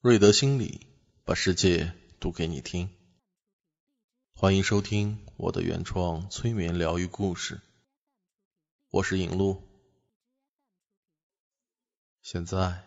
[0.00, 0.86] 瑞德心理
[1.24, 2.88] 把世界读给你听，
[4.32, 7.60] 欢迎收听我的原创催眠疗愈故事。
[8.90, 9.60] 我是尹路，
[12.22, 12.84] 现在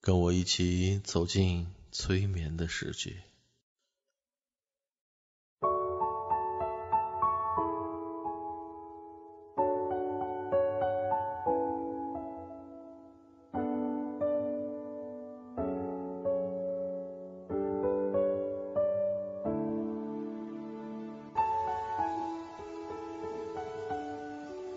[0.00, 3.29] 跟我一起走进催眠的世界。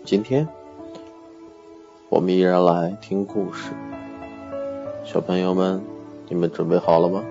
[0.04, 0.46] 今天
[2.10, 3.72] 我们依然来听故事，
[5.02, 5.82] 小朋友们，
[6.28, 7.24] 你们准备好了吗？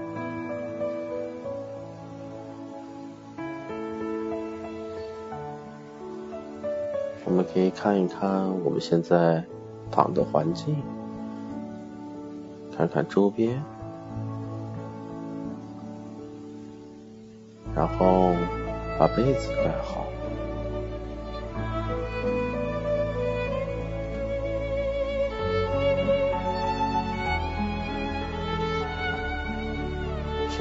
[7.24, 9.44] 我们可以看一看我们现在
[9.92, 10.76] 躺的环境，
[12.76, 13.64] 看看周边，
[17.76, 18.34] 然后
[18.98, 20.08] 把被子盖好。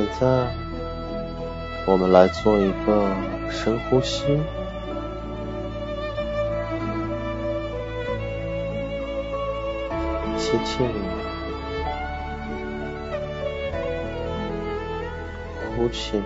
[0.02, 0.26] 现在，
[1.86, 3.08] 我们来做一个
[3.48, 4.24] 深呼吸，
[10.36, 10.82] 吸气，
[15.76, 16.20] 呼气，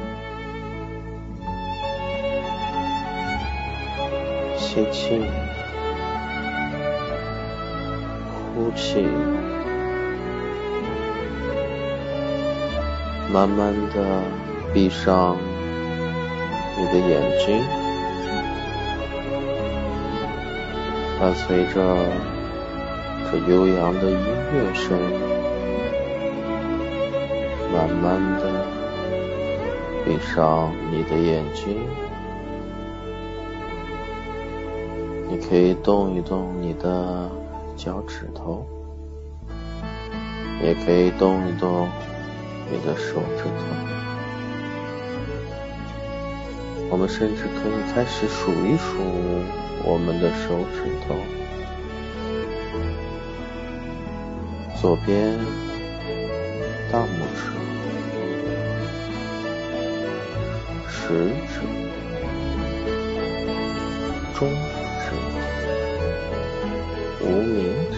[4.57, 5.21] 吸气，
[8.55, 9.07] 呼气。
[13.33, 14.23] 慢慢的
[14.73, 15.37] 闭上
[16.79, 17.61] 你的眼睛，
[21.19, 21.97] 伴随着
[23.31, 24.19] 这悠扬的音
[24.55, 24.99] 乐声，
[27.73, 28.43] 慢慢的
[30.05, 31.77] 闭上你的眼睛。
[35.29, 37.29] 你可以动一动你的
[37.77, 38.65] 脚趾头，
[40.63, 41.89] 也可以动一动。
[42.69, 43.65] 你的手指头，
[46.91, 48.99] 我们甚至可以开始数一数
[49.85, 51.15] 我们的手指头。
[54.81, 55.39] 左边
[56.93, 57.41] 大拇指、
[60.89, 61.55] 食指、
[64.35, 65.07] 中指、
[67.25, 67.57] 无名
[67.91, 67.97] 指、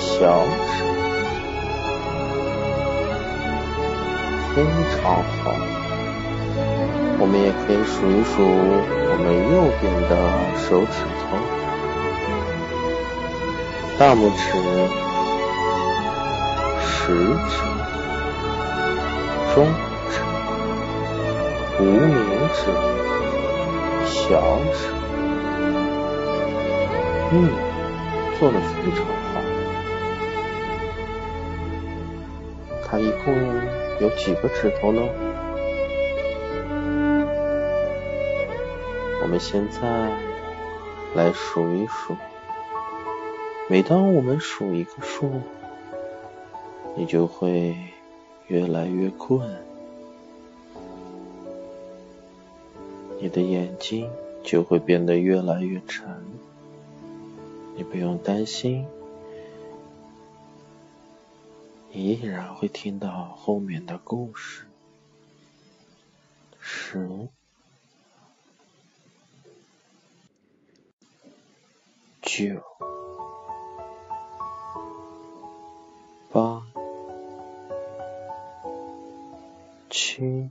[0.00, 0.87] 小指。
[4.54, 5.54] 非常好，
[7.20, 10.12] 我们也可以数一数我们右边的
[10.58, 11.38] 手指头，
[13.96, 14.40] 大拇指、
[16.82, 16.88] 食
[17.48, 17.54] 指、
[19.54, 19.56] 中
[20.10, 20.12] 指、
[21.78, 22.18] 无名
[22.52, 22.60] 指、
[24.04, 24.26] 小
[24.72, 24.78] 指，
[27.30, 27.34] 嗯，
[28.40, 28.66] 做的非
[28.96, 29.38] 常好，
[32.90, 33.87] 它一共。
[34.00, 35.02] 有几个指头呢？
[39.20, 39.80] 我们现在
[41.14, 42.16] 来数一数。
[43.68, 45.30] 每当我们数一个数，
[46.96, 47.76] 你就会
[48.46, 49.40] 越来越困，
[53.20, 54.08] 你的眼睛
[54.44, 56.06] 就会变得越来越沉。
[57.74, 58.86] 你不用担心。
[61.98, 64.64] 你依然会听到后面的故事。
[66.60, 67.28] 十、
[72.22, 72.62] 九、
[76.30, 76.62] 八、
[79.90, 80.48] 七、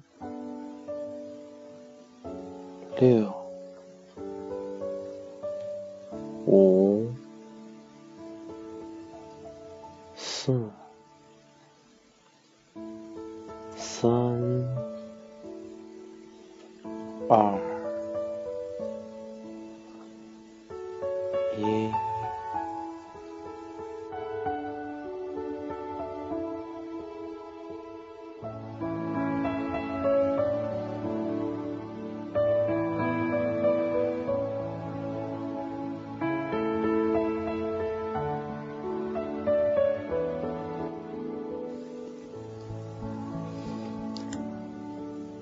[3.00, 3.37] 六、
[14.18, 14.68] 三、
[17.30, 17.67] 二、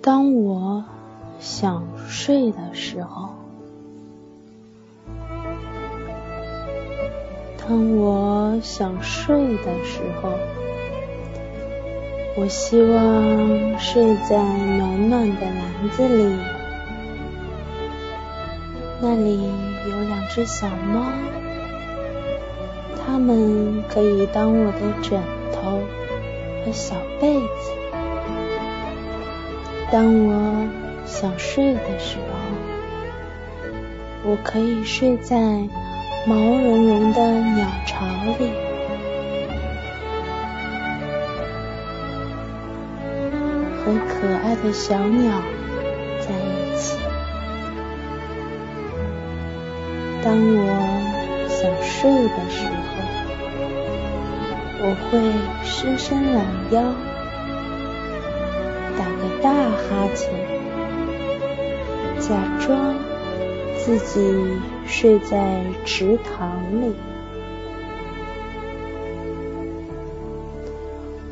[0.06, 0.86] 当我
[1.40, 3.30] 想睡的时候，
[7.57, 10.30] 当我想睡的时候，
[12.38, 14.38] 我希望睡在
[14.78, 16.38] 暖暖的篮子里，
[19.01, 19.42] 那里
[19.90, 21.01] 有两只小猫，
[23.04, 25.19] 它们可以当我的枕
[25.51, 25.80] 头
[26.63, 27.85] 和小被子。
[29.92, 30.68] 当我
[31.06, 32.24] 想睡的时候，
[34.24, 35.38] 我可以睡在
[36.26, 38.06] 毛茸茸的鸟巢
[38.40, 38.52] 里，
[43.78, 45.42] 和可爱的小鸟
[46.20, 46.98] 在一起。
[50.24, 50.68] 当我
[51.48, 52.94] 想睡的时候，
[54.82, 55.22] 我会
[55.64, 56.84] 伸伸懒腰。
[58.98, 60.30] 打个大哈欠，
[62.20, 62.96] 假装
[63.78, 64.20] 自己
[64.88, 66.94] 睡在池塘里，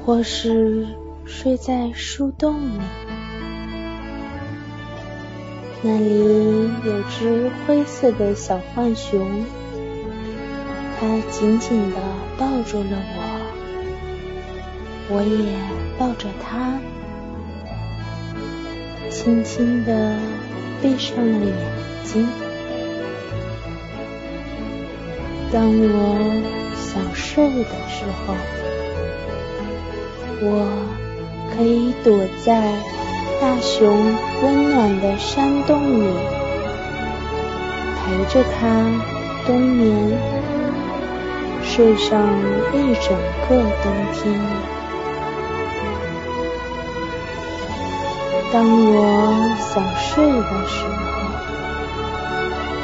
[0.05, 0.85] 或是
[1.25, 2.79] 睡在树洞里。
[5.81, 9.27] 那里有只灰色的小浣熊，
[10.99, 11.97] 它紧紧地
[12.37, 13.21] 抱住了我，
[15.09, 15.57] 我也
[15.99, 16.79] 抱着它。
[19.13, 20.17] 轻轻地
[20.81, 21.53] 闭上了眼
[22.03, 22.27] 睛。
[25.51, 26.17] 当我
[26.75, 28.33] 想睡的时候，
[30.41, 30.67] 我
[31.55, 32.73] 可以躲在
[33.39, 33.87] 大熊
[34.41, 36.07] 温暖的山洞里，
[38.01, 38.83] 陪着它
[39.45, 40.17] 冬眠，
[41.63, 42.19] 睡上
[42.73, 43.15] 一整
[43.47, 44.33] 个冬天。
[48.53, 50.93] 当我想睡的时候，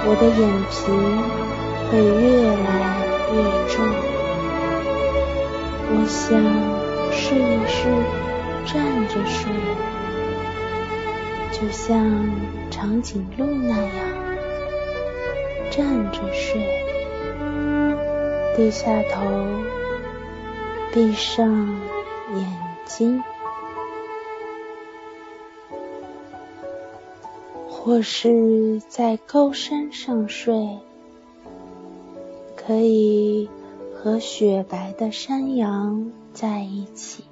[0.08, 0.76] 我的眼皮
[1.92, 2.26] 会越
[2.66, 2.68] 来
[3.36, 3.38] 越
[3.70, 3.86] 重。
[5.92, 6.26] 我想
[7.12, 7.78] 试一试
[8.66, 8.74] 站
[9.10, 9.54] 着睡，
[11.52, 11.86] 就像
[12.72, 14.00] 长颈鹿那样
[15.70, 16.60] 站着睡，
[18.56, 19.22] 低下头，
[20.92, 21.48] 闭上
[22.34, 22.44] 眼
[22.86, 23.24] 睛。
[27.90, 30.78] 或是在高山上睡，
[32.56, 33.50] 可以
[33.96, 37.24] 和雪白的山羊在一起；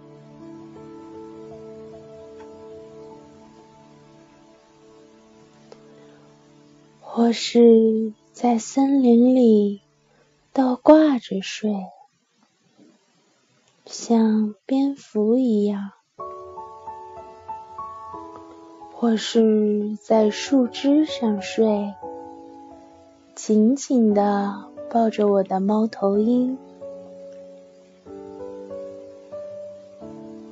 [7.01, 9.81] 或是在森林里
[10.53, 11.71] 倒挂着睡，
[13.86, 15.92] 像蝙蝠一样。
[19.00, 21.94] 或是在树枝上睡，
[23.36, 24.56] 紧紧的
[24.90, 26.58] 抱着我的猫头鹰。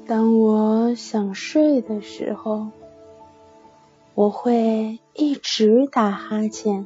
[0.06, 2.68] 当我想睡的时候，
[4.14, 6.86] 我会一直打哈欠。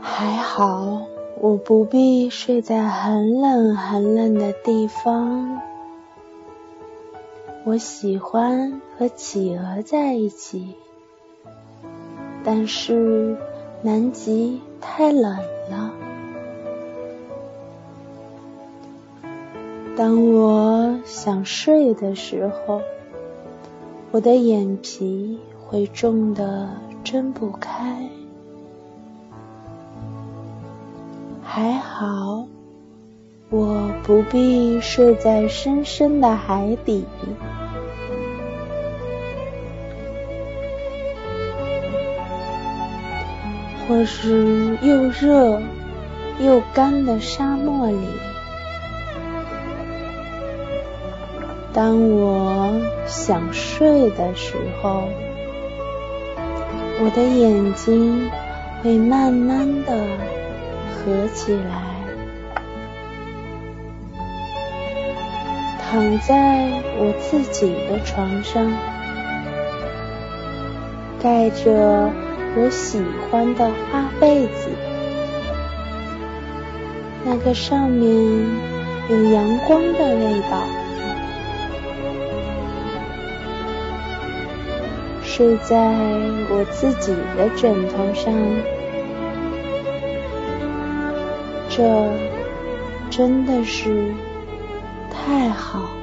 [0.00, 1.02] 还好，
[1.38, 5.69] 我不必睡在很冷很冷的地方。
[7.64, 10.74] 我喜欢和企鹅在一起，
[12.42, 13.36] 但是
[13.82, 15.36] 南极太冷
[15.70, 15.92] 了。
[19.96, 22.80] 当我想睡的时候，
[24.10, 26.70] 我的眼皮会重的
[27.04, 28.08] 睁不开。
[31.42, 32.46] 还好，
[33.50, 37.04] 我不必睡在深深的海底。
[43.90, 45.60] 或是又热
[46.38, 47.98] 又干的沙漠里，
[51.72, 52.72] 当我
[53.08, 55.08] 想睡的时候，
[57.02, 58.30] 我的眼睛
[58.80, 59.92] 会慢慢的
[60.94, 61.82] 合起来，
[65.82, 68.72] 躺在我自己的床上，
[71.20, 72.08] 盖着。
[72.56, 74.68] 我喜欢的花被子，
[77.24, 78.12] 那个上面
[79.08, 80.64] 有阳光的味道。
[85.22, 85.76] 睡在
[86.50, 88.34] 我自己的枕头上，
[91.68, 92.10] 这
[93.10, 94.12] 真的是
[95.08, 95.99] 太好。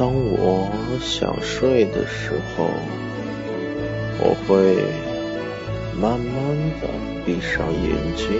[0.00, 0.66] 当我
[0.98, 2.64] 想睡的时候，
[4.18, 4.82] 我会
[6.00, 6.32] 慢慢
[6.80, 6.88] 的
[7.26, 8.32] 闭上眼睛，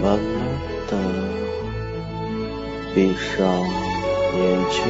[0.00, 0.24] 慢慢
[0.88, 0.96] 的
[2.94, 3.44] 闭上
[4.38, 4.80] 眼睛，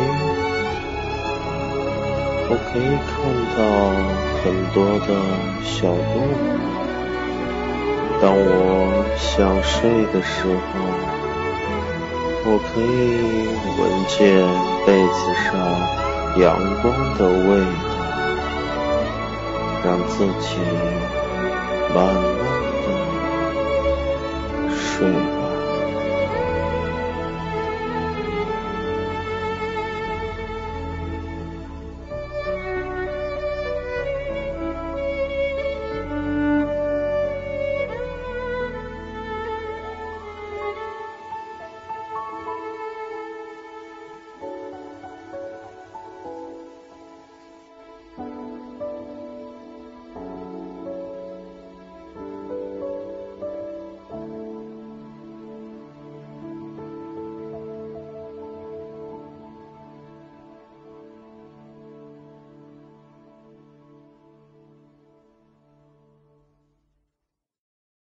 [2.46, 3.18] 我可以看
[3.58, 3.58] 到
[4.44, 4.78] 很多
[5.08, 5.10] 的
[5.64, 6.32] 小动物。
[8.22, 11.19] 当我想睡的时候。
[12.52, 12.84] 我可以
[13.78, 14.18] 闻见
[14.84, 15.48] 被子上
[16.40, 16.42] 阳
[16.82, 16.84] 光
[17.16, 17.48] 的味
[17.86, 17.92] 道，
[19.84, 20.58] 让自己
[21.94, 22.42] 慢慢
[22.82, 22.86] 的
[24.74, 25.49] 睡吧。